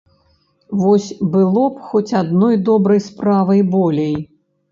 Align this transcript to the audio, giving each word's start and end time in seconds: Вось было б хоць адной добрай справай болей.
Вось 0.83 1.09
было 1.35 1.65
б 1.75 1.83
хоць 1.91 2.15
адной 2.21 2.57
добрай 2.71 3.01
справай 3.09 3.61
болей. 3.77 4.19